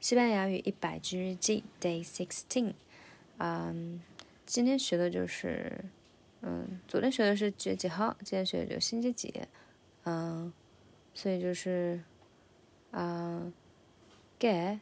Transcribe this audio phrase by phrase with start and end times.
[0.00, 2.74] 西班牙语一百句日记 Day Sixteen，
[3.38, 4.00] 嗯，
[4.46, 5.84] 今天学的就是，
[6.40, 9.34] 嗯，昨天学的是几月几号，今天学的就星期几，
[10.04, 10.52] 嗯，
[11.14, 12.00] 所以就是，
[12.92, 13.52] 啊
[14.38, 14.78] ，get，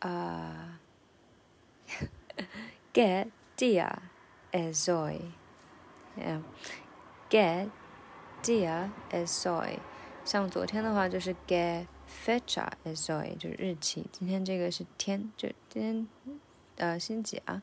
[0.00, 0.78] 啊
[2.92, 3.90] ，get dia
[4.52, 5.18] es hoy，
[6.16, 6.44] 嗯
[7.30, 7.70] ，get
[8.42, 9.78] dia es hoy，
[10.26, 11.86] 像昨天的话就是 get。
[12.06, 14.06] Fecha is hoy，就是日期。
[14.12, 16.08] 今天这个是天，就今天
[16.76, 17.62] 呃星期啊，